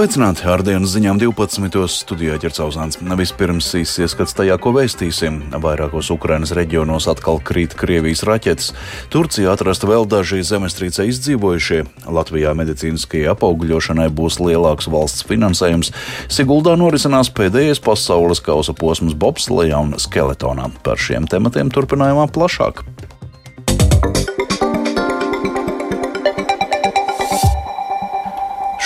[0.00, 0.46] Sveicināti!
[0.48, 1.82] Ar dienas ziņām 12.
[1.92, 2.96] studijā ķercauzāns.
[3.20, 5.34] Vispirms īsts ieskats tajā, ko vēstīsim.
[5.60, 8.70] Vairākos Ukrainas reģionos atkal krīt Krievijas raķetes.
[9.12, 11.82] Turcijā atrasta vēl daži zemestrīce izdzīvojušie.
[12.16, 15.92] Latvijā medicīniskajai apaugļošanai būs lielāks valsts finansējums.
[16.32, 20.72] Siguldā norisinās pēdējais pasaules kausa posms bobslejā un skeletonā.
[20.80, 22.86] Par šiem tematiem turpinājumā plašāk.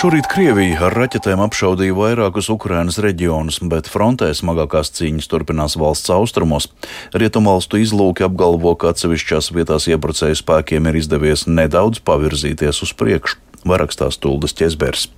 [0.05, 6.69] Šorīt Krievija ar raķetēm apšaudīja vairākus Ukrainas reģionus, bet frontē smagākās cīņas turpinās valsts austrumos.
[7.17, 13.41] Rietumvalstu izlūki apgalvo, ka atsevišķās vietās iebrucēju spēkiem ir izdevies nedaudz pavirzīties uz priekšu.
[13.65, 15.09] Varakstās Tuldas ķezbers.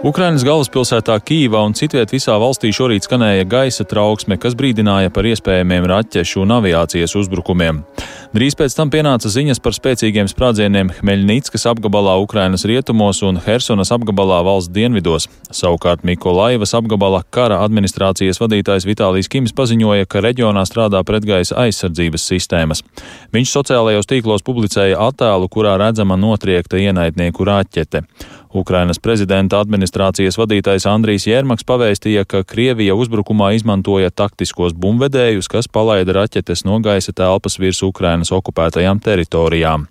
[0.00, 5.84] Ukrainas galvaspilsētā Kīvā un citviet visā valstī šorīt skanēja gaisa trauksme, kas brīdināja par iespējamiem
[5.90, 7.82] raķešu un aviācijas uzbrukumiem.
[8.30, 14.36] Drīz pēc tam pienāca ziņas par spēcīgiem sprādzieniem Hmeļnīckas apgabalā Ukrainas rietumos un Hersonas apgabalā
[14.46, 15.26] valsts dienvidos.
[15.50, 22.84] Savukārt Mikolaivas apgabala kara administrācijas vadītājs Vitālijs Kims paziņoja, ka reģionā strādā pretgaisa aizsardzības sistēmas.
[23.34, 28.04] Viņš sociālajos tīklos publicēja attēlu, kurā redzama notriekta ienaidnieku raķete.
[28.54, 36.16] Ukrainas prezidenta administrācijas vadītājs Andrijs Jērmaks pavēstīja, ka Krievija uzbrukumā izmantoja taktiskos bumvedējus, kas palaida
[36.18, 39.86] raķetes no gaisa telpas virs Ukrainas okupētajām teritorijām.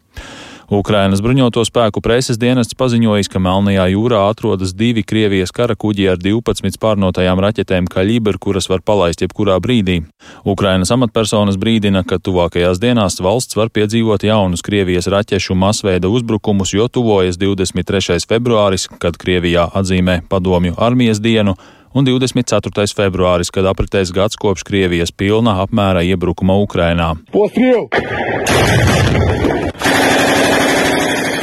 [0.69, 6.19] Ukrainas bruņoto spēku preses dienests paziņojis, ka Melnajā jūrā atrodas divi Krievijas kara kuģi ar
[6.21, 10.03] 12 pārnotajām raķetēm Kaļibr, kuras var palaist jebkurā brīdī.
[10.45, 16.85] Ukrainas amatpersonas brīdina, ka tuvākajās dienās valsts var piedzīvot jaunus Krievijas raķešu masveida uzbrukumus, jo
[16.85, 18.21] tuvojas 23.
[18.29, 21.57] februāris, kad Krievijā atzīmē padomju armijas dienu,
[21.97, 22.93] un 24.
[22.93, 27.15] februāris, kad apritēs gads kopš Krievijas pilna apmēra iebrukuma Ukrainā.
[27.33, 27.89] Postriel!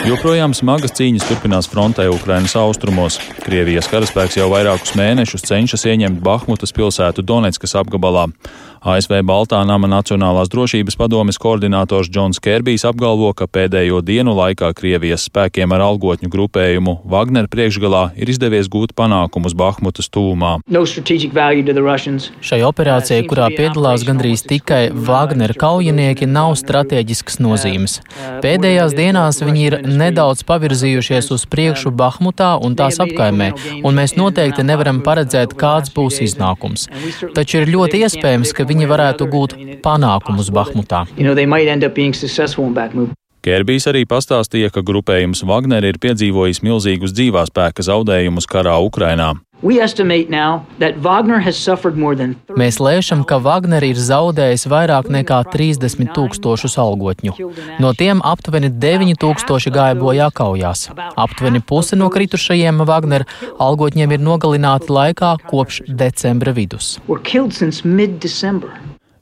[0.07, 3.17] Joprojām smagas cīņas turpinās frontē Ukrainas austrumos.
[3.43, 8.29] Krievijas karaspēks jau vairākus mēnešus cenšas ieņemt Bahmutas pilsētu Donetskas apgabalā.
[8.87, 15.25] ASV Baltā nama Nacionālās drošības padomes koordinators Džons Kerbijs apgalvo, ka pēdējo dienu laikā Krievijas
[15.27, 20.53] spēkiem ar algotņu grupējumu Wagner priekšgalā ir izdevies gūt panākumus Bahmutas tūmā.
[20.71, 20.85] No
[22.47, 27.99] Šai operācijai, kurā piedalās gandrīz tikai Wagner kaujinieki, nav strateģiskas nozīmes.
[28.47, 33.51] Pēdējās dienās viņi ir nedaudz pavirzījušies uz priekšu Bahmutā un tās apkaimē,
[33.83, 36.87] un mēs noteikti nevaram paredzēt, kāds būs iznākums.
[37.35, 41.07] Taču ir ļoti iespējams, ka viņi viņi varētu gūt panākumus Bahmutā.
[43.47, 49.37] Kerbijs arī pastāstīja, ka grupējums Wagner ir piedzīvojis milzīgus dzīvā spēka zaudējumus karā Ukrainā.
[52.63, 57.37] Mēs lēšam, ka Wagner ir zaudējis vairāk nekā 30 tūkstošus algotņu.
[57.79, 60.89] No tiem aptuveni 9 tūkstoši gāja bojā kaujās.
[61.15, 63.29] Aptuveni puse no kritušajiem Wagner
[63.63, 66.97] algotņiem ir nogalināti laikā kopš decembra vidus.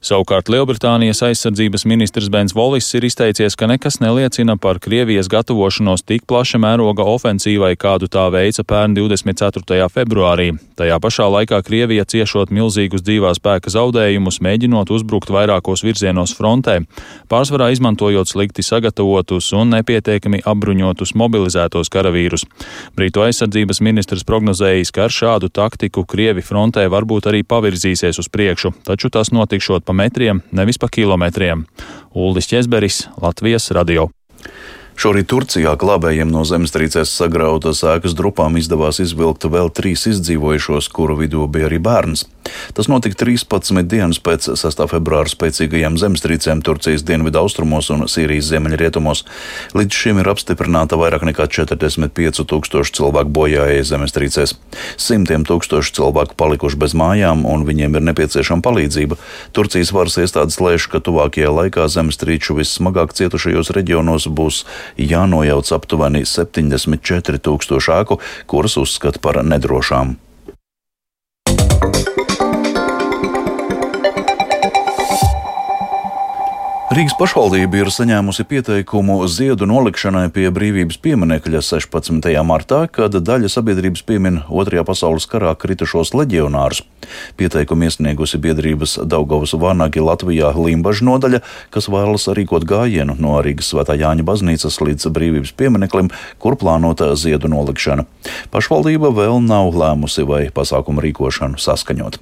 [0.05, 6.27] Savukārt Lielbritānijas aizsardzības ministrs Bens Volis ir izteicies, ka nekas neliecina par Krievijas gatavošanos tik
[6.29, 9.87] plaša mēroga ofensīvai, kādu tā veica pērn 24.
[9.89, 10.51] februārī.
[10.77, 16.83] Tajā pašā laikā Krievija ciešot milzīgus dzīvā spēka zaudējumus, mēģinot uzbrukt vairākos virzienos frontē,
[17.31, 22.45] pārsvarā izmantojot slikti sagatavotus un nepietiekami apbruņotus mobilizētos karavīrus.
[22.93, 28.75] Brītu aizsardzības ministrs prognozējis, ka ar šādu taktiku Krievi frontē varbūt arī pavirzīsies uz priekšu,
[28.85, 31.65] taču tas notikšot pa metriem, nevis pa kilometriem.
[32.15, 34.09] Uldis Česberis, Latvijas radio.
[34.95, 41.49] Šorīt Turcijā glābējiem no zemestrīces sagrautas ēkas drupām izdevās izvilkt vēl trīs izdzīvojušos, kuru vidū
[41.51, 42.23] bija arī bērns.
[42.77, 44.83] Tas notika 13 dienas pēc 6.
[44.91, 49.25] februāra spēcīgajām zemestrīcēm Turcijas dienvidu austrumos un Sīrijas ziemeļrietumos.
[49.75, 54.55] Līdz šim ir apstiprināta vairāk nekā 45 tūkstoši cilvēku bojājai zemestrīcēs.
[55.01, 59.19] Simtiem tūkstoši cilvēku palikuši bez mājām, un viņiem ir nepieciešama palīdzība.
[59.57, 64.63] Turcijas varas iestādes lēš, ka tuvākajā laikā zemestrīču vissmagāk cietušajos reģionos būs
[64.97, 70.17] jānojauc aptuveni 74 tūkstoši ēku, kuras uzskata par nedrošām.
[76.93, 82.27] Rīgas pašvaldība ir saņēmusi pieteikumu ziedu nolikšanai pie brīvības pieminekļa 16.
[82.45, 86.83] martā, kad daļa sabiedrības piemin Otrajā pasaules karā kritušos leģionārus.
[87.41, 91.41] Pieteikumu iesniegusi biedrības Daugavas Vānagi Latvijā Limbaža nodaļa,
[91.73, 97.49] kas vēlas rīkot gājienu no Rīgas Svētā Jāņa baznīcas līdz brīvības piemineklim, kur plānota ziedu
[97.49, 98.05] nolikšana.
[98.53, 102.21] Pašvaldība vēl nav lēmusi, vai pasākumu rīkošanu saskaņot.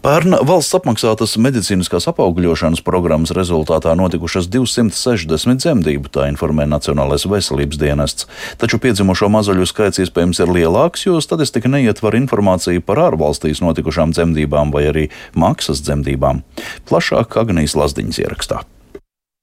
[0.00, 8.30] Pērn valsts apmaksātas medicīniskās apaugļošanas programmas rezultātā notikušas 260 dzemdību, tā informē Nacionālais veselības dienests.
[8.56, 14.72] Taču piedzimušo mazuļu skaits iespējams ir lielāks, jo statistika neietver informāciju par ārvalstīs notikušām dzemdībām
[14.72, 15.06] vai arī
[15.36, 16.46] maksas dzemdībām.
[16.88, 18.64] Plašāk Agnijas Lazdiņas ierakstā.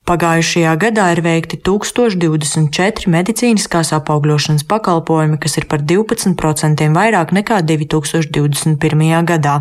[0.07, 9.04] Pagājušajā gadā ir veikti 1024 medicīniskās apaugļošanas pakalpojumi, kas ir par 12% vairāk nekā 2021.
[9.27, 9.57] gadā.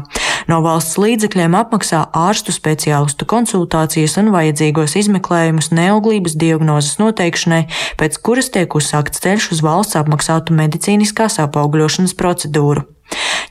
[0.46, 7.64] No valsts līdzekļiem apmaksā ārstu speciālistu konsultācijas un vajadzīgos izmeklējumus neauglības diagnozes noteikšanai,
[7.98, 12.86] pēc kuras tiek uzsākts ceļš uz valsts apmaksātu medicīniskās apaugļošanas procedūru.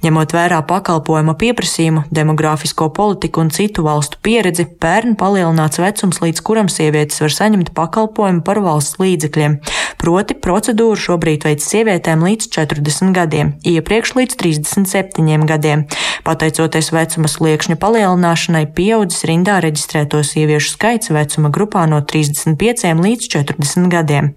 [0.05, 6.69] Ņemot vērā pakalpojuma pieprasījumu, demogrāfisko politiku un citu valstu pieredzi, pērn palielināts vecums, līdz kuram
[6.69, 9.55] sievietes var saņemt pakalpojumu par valsts līdzekļiem.
[9.97, 15.87] Proti procedūru šobrīd veids sievietēm līdz 40 gadiem, iepriekš līdz 37 gadiem.
[16.27, 23.89] Pateicoties vecuma sliekšņa palielināšanai, pieaudzis rindā reģistrēto sieviešu skaits vecuma grupā no 35 līdz 40
[23.89, 24.35] gadiem.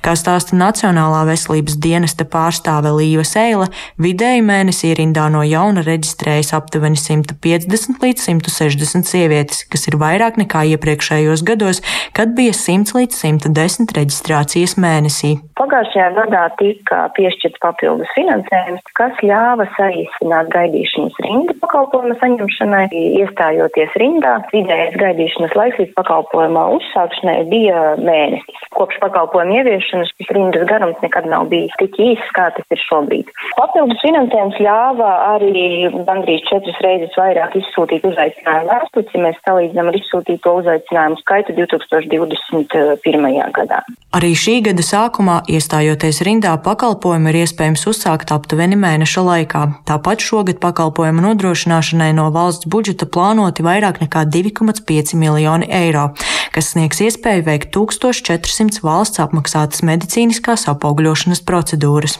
[0.00, 3.66] Kā stāsta Nacionālā veselības dienesta pārstāve Līva Seila,
[4.00, 10.64] vidēji mēnesī rindā no jauna reģistrējas aptuveni 150 līdz 160 sievietes, kas ir vairāk nekā
[10.72, 11.82] iepriekšējos gados,
[12.16, 15.34] kad bija 100 līdz 110 reģistrācijas mēnesī.
[15.60, 22.86] Pagājušajā gadā tika piešķirts papildus finansējums, kas ļāva saīsināt gaidīšanas rindu pakalpojumu saņemšanai.
[23.20, 28.64] Iestājoties rindā, vidējais gaidīšanas laiks līdz pakalpojumā uzsākšanai bija mēnesis.
[28.72, 33.30] Kopš pakalpojuma ieviešanas šis rindas garums nekad nav bijis tik īss, kā tas ir šobrīd.
[33.58, 39.98] Papildus finansējums ļāva arī gandrīz četras reizes vairāk izsūtīt uzaicinājumu vēstuli, ja mēs salīdzinām ar
[40.00, 43.30] izsūtīto uzaicinājumu skaitu 2021.
[43.56, 43.82] gadā.
[44.16, 49.62] Arī šī gada sākumā, iestājoties rindā, pakalpojumu ir iespējams uzsākt aptuveni mēneša laikā.
[49.86, 56.08] Tāpat šogad pakalpojumu nodrošināšanai no valsts budžeta plānoti vairāk nekā 2,5 miljoni eiro,
[56.54, 62.18] kas sniegs iespēju veikt 1400 valsts apmaksātas medicīniskās apaugļošanas procedūras.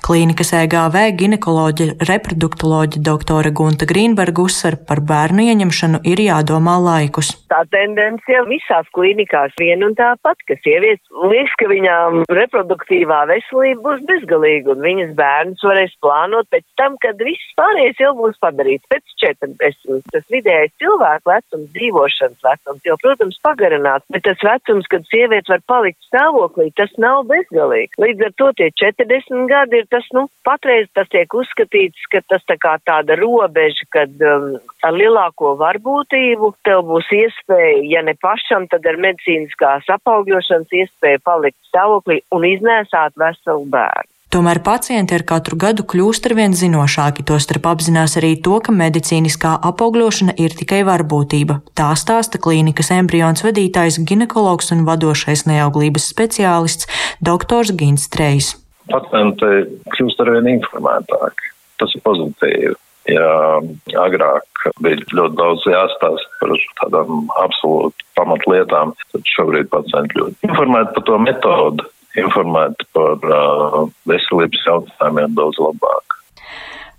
[0.00, 7.34] Klīnikas EGV ginekoloģa reproduktoloģa doktore Gunta Grīnberga uzsver par bērnu ieņemšanu ir jādomā laikus.
[7.52, 13.84] Tā tendence jau visās klīnikās vien un tāpat, ka sievietes liekas, ka viņām reproduktīvā veselība
[13.84, 18.88] būs bezgalīga un viņas bērnus varēs plānot pēc tam, kad viss pārējais jau būs padarīts
[18.90, 20.00] pēc 40.
[20.14, 25.62] Tas vidējais cilvēku vecums, dzīvošanas vecums jau, protams, pagarināts, bet tas vecums, kad sieviete var
[25.68, 27.98] palikt stāvoklī, tas nav bezgalīgi.
[28.00, 32.44] Līdz ar to tie 40 gadi ir tas, nu, patreiz tas tiek uzskatīts, ka tas
[32.48, 34.54] tā kā tāda robeža, kad um,
[34.86, 41.58] ar lielāko varbūtību tev būs iespēja, ja ne pašam, tad ar medicīniskās apaugļošanas iespēju palikt
[41.68, 44.10] stāvoklī un iznēsāt veselu bērnu.
[44.30, 50.36] Tomēr pacienti ar katru gadu kļūst arvien zinošāki, tostarp apzinās arī to, ka medicīniskā apaugļošana
[50.38, 51.58] ir tikai varbūtība.
[51.74, 56.86] Tā stāsta klīnikas embrions vadītājs, ginekologs un vadošais neauglības speciālists
[57.18, 57.74] dr.
[57.74, 58.54] Gins Trejs
[58.90, 59.50] pacienti
[59.94, 61.52] kļūst arvien informētāki.
[61.80, 62.76] Tas ir pozitīvi.
[63.10, 63.58] Ja
[64.02, 66.52] agrāk bija ļoti daudz jāstāsta par
[66.82, 71.86] tādām absolūti pamatlietām, tad šobrīd pacienti ļoti informēti par to metodu,
[72.18, 76.20] informēti par uh, veselības jautājumiem daudz labāk.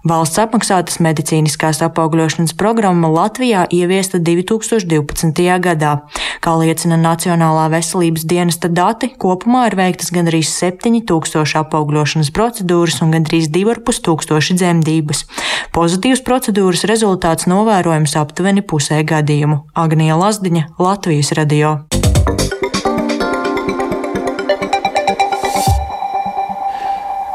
[0.02, 5.44] Valsts apmaksātas medicīniskās apaugļošanas programma Latvijā ieviesta 2012.
[5.62, 5.92] gadā.
[6.42, 13.52] Kā liecina Nacionālā veselības dienesta dati, kopumā ir veiktas gandrīz 7000 apaugļošanas procedūras un gandrīz
[13.54, 15.28] 2500 dzemdības.
[15.78, 19.68] Pozitīvs procedūras rezultāts novērojams aptuveni pusē gadījumu.
[19.78, 21.78] Agnija Lazdiņa, Latvijas radio.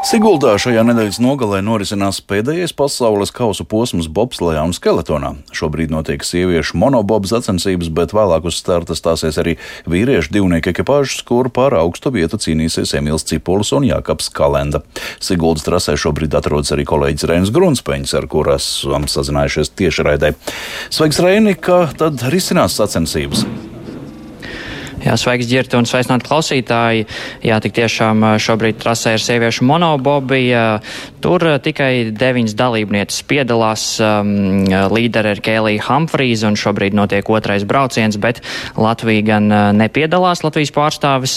[0.07, 5.33] Siguldā šajā nedēļas nogalē norisinās pēdējais pasaules kausa posms bobslējā un skeletonā.
[5.51, 11.51] Šobrīd notiek sieviešu monobobs sacensības, bet vēlāk uz starta stāsies arī vīriešu divnieku ekipāžas, kur
[11.51, 14.85] par augstu vietu cīnīsies Emīls Cipulis un Jākaps Kalenda.
[15.19, 20.37] Siguldas trasē šobrīd atrodas arī kolēģis Reinis Grunspeņš, ar kur esam sazinājušies tieši raidē.
[20.87, 23.43] Sveiks, Reini, kā tad risinās sacensības?
[24.97, 27.03] Jā, sveiks, ģirti un sveicināti klausītāji.
[27.45, 30.79] Jā, tik tiešām šobrīd trasē ir sieviešu monobobija.
[31.21, 33.83] Tur tikai deviņas dalībnieces piedalās.
[34.01, 38.41] Um, līderi ir Kēlija Humphreys un šobrīd notiek otrais brauciens, bet
[38.77, 41.35] Latvija gan nepiedalās, Latvijas pārstāvis.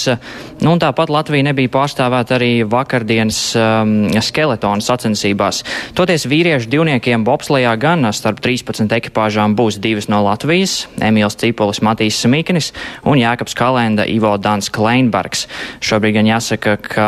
[0.64, 5.60] Nu, un tāpat Latvija nebija pārstāvēta arī vakardienas um, skeletonu sacensībās.
[5.98, 12.24] Toties vīriešu divniekiem bobslejā gan starp 13 ekipāžām būs divas no Latvijas- Emīls Cipolis, Matīs
[12.24, 12.72] Smīknis
[13.04, 15.46] un Jākaps Kristaps Kalenda, Ivo Dans Kleinbergs.
[15.80, 17.06] Šobrīd gan jāsaka, ka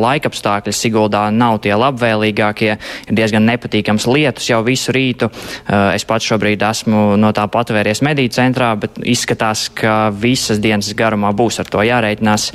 [0.00, 2.76] laikapstākļi Siguldā nav tie labvēlīgākie,
[3.08, 5.30] ir diezgan nepatīkams lietus jau visu rītu.
[5.94, 11.34] Es pats šobrīd esmu no tā patvēries mediju centrā, bet izskatās, ka visas dienas garumā
[11.34, 12.50] būs ar to jāreitinās.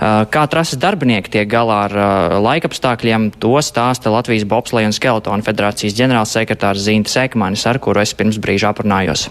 [0.00, 1.96] Kā trases darbinieki tiek galā ar
[2.44, 8.40] laikapstākļiem, to stāsta Latvijas Bobsleja un Skeletona federācijas ģenerālsekretārs Zīnta Sekmanis, ar kuru es pirms
[8.42, 9.30] brīža aprunājos.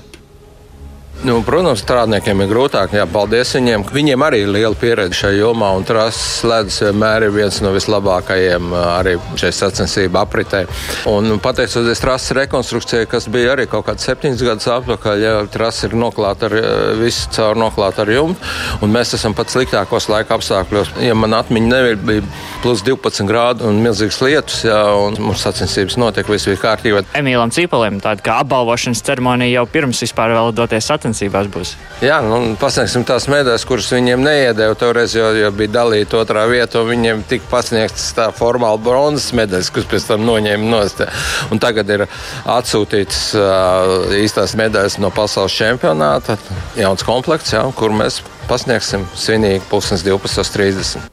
[1.24, 2.98] Nu, protams, strādniekiem ir grūtāk.
[2.98, 3.86] Jā, paldies viņiem.
[3.96, 8.74] Viņiem arī ir liela pieredze šajā jomā, un trases ledus vienmēr ir viens no vislabākajiem
[8.76, 10.66] arī šajā sacensību apritē.
[11.08, 15.96] Un pateicoties trases rekonstrukcijai, kas bija arī kaut kāds septiņus gadus atpakaļ, ja trase ir
[15.96, 16.58] noklāta ar
[17.00, 18.52] visu caur noklāta ar jumtu,
[18.84, 20.92] un mēs esam pat sliktākos laika apstākļos.
[21.08, 22.28] Ja man atmiņa neviļ, bija
[22.66, 27.08] plus 12 grādi un milzīgs lietus, jā, un mums sacensības notiek, viss bija kārtībā.
[27.24, 31.74] Emīlam Cipalim tāda kā apbalvošanas ceremonija jau pirms vispār vēl doties sacensībās sacensībās būs.
[32.04, 34.76] Jā, nu, pasniegsim tās medaļas, kuras viņiem neiedēja.
[34.80, 39.72] Toreiz jau, jau bija dalīta otrā vieta, un viņiem tika pasniegts tā formāli bronzas medaļas,
[39.74, 41.04] kuras pēc tam noņēma nost.
[41.52, 42.06] Un tagad ir
[42.50, 46.38] atsūtīts uh, īstās medaļas no pasaules čempionāta,
[46.80, 51.10] jauns komplekts, jā, kur mēs pasniegsim svinīgi 12.30.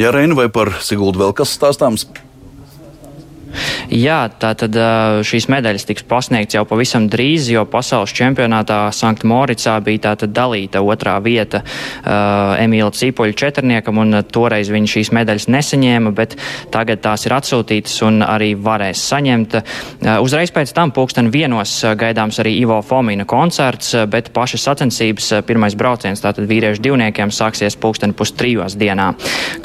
[0.00, 2.06] Jā, Reina, vai par Siguldu vēl kas stāstāms?
[3.90, 4.76] Jā, tātad
[5.26, 10.78] šīs medaļas tiks pasniegts jau pavisam drīz, jo pasaules čempionātā Sankt Moricā bija tātad dalīta
[10.78, 16.36] otrā vieta uh, Emīla Cīpoļa četrniekam, un toreiz viņš šīs medaļas nesaņēma, bet
[16.70, 19.56] tagad tās ir atsūtītas un arī varēs saņemt.
[19.58, 25.74] Uh, uzreiz pēc tam pulksten vienos gaidāms arī Ivo Fomina koncerts, bet pašas sacensības pirmais
[25.74, 29.10] brauciens tātad vīriešu divniekiem sāksies pulksten pus trijos dienā.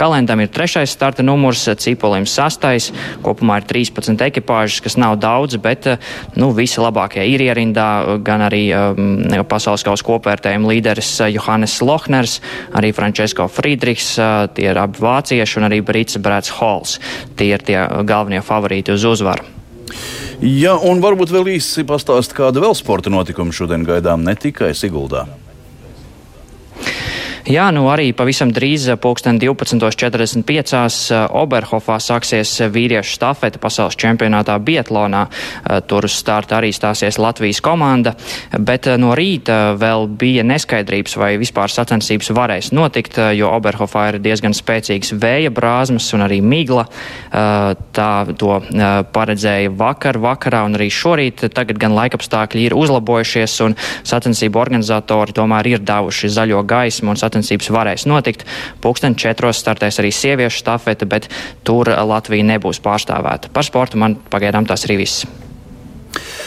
[0.01, 2.89] Kalendam ir trešais starta numurs, Cīpolim sastais,
[3.21, 7.87] kopumā ir 13 ekipāžas, kas nav daudz, bet eh, nu, visi labākie ir ierindā.
[8.25, 12.39] Gan arī um, pasaules kausa kopvērtējuma līderis eh, Johannes Lohners,
[12.75, 16.99] arī Francesco Friedrichs, uh, tie ir abi vācieši, un arī Brits Brēts Hols.
[17.35, 19.47] Tie ir tie galvenie favorīti uz uzvaru.
[20.43, 25.25] Ja, un varbūt vēl īsi pastāst, kāda vēl sporta notikuma šodien gaidām ne tikai Siguldā.
[27.45, 31.11] Jā, nu arī pavisam drīz, eh, pulksten 12.45.
[31.11, 35.27] Eh, Oberhofā sāksies vīriešu stafete pasaules čempionātā Bietlonā.
[35.29, 38.15] Eh, tur uz starta arī stāsies Latvijas komanda,
[38.57, 44.53] bet no rīta vēl bija neskaidrības, vai vispār sacensības varēs notikt, jo Oberhofā ir diezgan
[44.53, 46.87] spēcīgs vēja brāzmas un arī migla.
[47.31, 48.61] Tā to
[49.13, 51.53] paredzēja vakar, vakarā un arī šorīt.
[51.53, 57.34] Tagad gan laikapstākļi ir uzlabojušies un sacensību organizatori tomēr ir devuši zaļo gaismu un sacensību
[57.35, 58.45] sacensības varēs notikt.
[58.83, 61.29] Pūksteni četros startēs arī sieviešu stafete, bet
[61.67, 63.51] tur Latvija nebūs pārstāvēta.
[63.53, 65.25] Par sportu man pagaidām tas arī viss.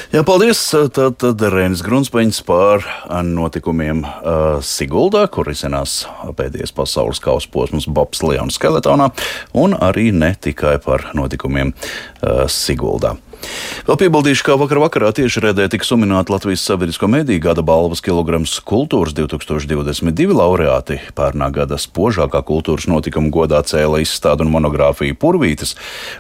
[0.09, 0.57] Jā, paldies.
[0.97, 2.87] Tad, tad Rēnis Grunspeņš par
[3.29, 6.07] notikumiem uh, Siguldā, kur risinās
[6.39, 9.11] pēdējais pasaules kausa posms Bobs Leona skeletonā,
[9.53, 13.19] un arī ne tikai par notikumiem uh, Siguldā.
[13.89, 18.59] Vēl piebildīšu, ka vakar vakarā tieši redzē tika suminēta Latvijas sabiedrisko mediju gada balvas kilograms
[18.61, 20.99] kultūras 2022 laureāti.
[21.17, 25.73] Pērnā gada spožākā kultūras notikuma godā cēla izstāde un monogrāfija Purvītis.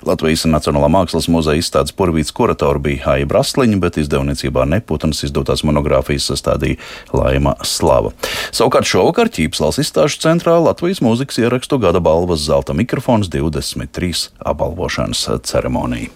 [0.09, 6.31] Latvijas Nacionālā mākslas muzeja izstādes Purvītis kuratori bija Haija Brasliņa, bet izdevniecībā Neputans izdotās monogrāfijas
[6.33, 6.81] sastādīja
[7.13, 8.15] Laima Slava.
[8.49, 16.15] Savukārt šovakar Ķīpslas izstāžu centrā Latvijas mūzikas ierakstu gada balvas zelta mikrofons 23 apbalvošanas ceremonija.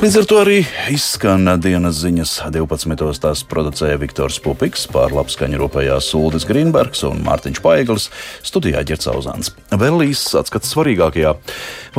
[0.00, 0.54] Līdz ar to arī
[0.88, 3.18] izskan dienas ziņas 12.
[3.20, 8.06] tās producēja Viktors Pupiks, pār labskaņu rūpējās Uldis Grīnbergs un Mārtiņš Paiglis,
[8.40, 9.50] studijā Ģercauzāns.
[9.68, 11.34] Vēl īsts atskats svarīgākajā.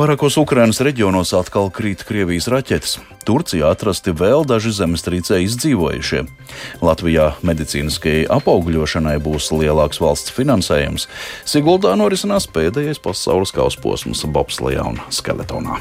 [0.00, 2.96] Vairākos Ukrainas reģionos atkal krīt Krievijas raķetes.
[3.22, 6.24] Turcijā atrasti vēl daži zemestrīcē izdzīvojušie.
[6.82, 11.06] Latvijā medicīniskajai apaugļošanai būs lielāks valsts finansējums.
[11.46, 15.78] Siguldā norisinās pēdējais pasaules kausa posms Bobslijā un Skeletonā.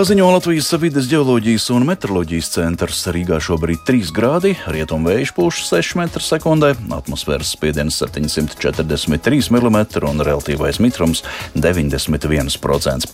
[0.00, 5.58] Kā ziņo Latvijas vidas geoloģijas un meteoroloģijas centrs, Rīgā šobrīd 3 grādi, rietumu vējš pūš
[5.66, 9.76] 6 m2, atmosfēras spiediens 743 mm
[10.08, 11.20] un relatīvais mitrums
[11.52, 13.10] 91%.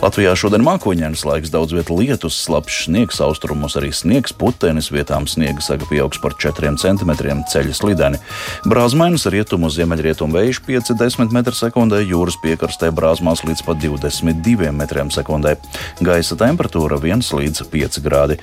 [0.00, 5.60] Latvijā šodien mākoņdienas laiks daudz vietā lietus, slapjš sniegs, austrumos arī sniegs, putenis vietām sniega
[5.60, 7.12] saga pieaugs par 4 cm,
[7.52, 8.22] ceļa slideni.
[8.64, 16.98] Brāzmainas rietumu ziemeļrietumu vējš 5-10 m2, jūras piekrastē brāzmās līdz pat 22 m2 gaisa temperatūra
[17.02, 18.36] 1 līdz 5 grādi.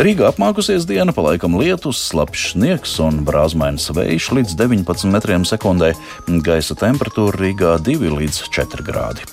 [0.00, 5.92] Rīgā apmākusies diena, palaikam lietus, slapjš sniegs un brāzmains vējš līdz 19 metriem sekundē.
[6.40, 9.28] Gaisa temperatūra Rīgā 2 līdz 4 grādi.